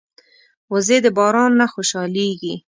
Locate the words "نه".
1.59-1.65